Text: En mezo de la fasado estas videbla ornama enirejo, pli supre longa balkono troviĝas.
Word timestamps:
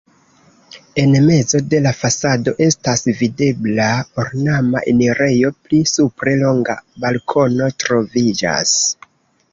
En 1.01 1.11
mezo 1.25 1.59
de 1.73 1.81
la 1.87 1.91
fasado 1.97 2.53
estas 2.69 3.05
videbla 3.19 3.89
ornama 4.23 4.83
enirejo, 4.95 5.53
pli 5.69 5.83
supre 5.93 6.37
longa 6.43 6.79
balkono 7.05 7.73
troviĝas. 7.85 8.79